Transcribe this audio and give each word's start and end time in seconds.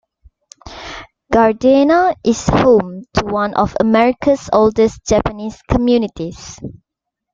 Gardena 1.31 2.15
is 2.23 2.47
home 2.47 3.03
to 3.13 3.23
one 3.25 3.53
of 3.53 3.77
America's 3.79 4.49
oldest 4.51 5.05
Japanese 5.05 5.61
communities. 5.69 6.59